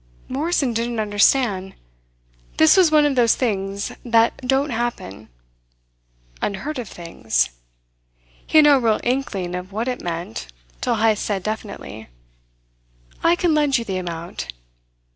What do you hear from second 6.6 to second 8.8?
of things. He had no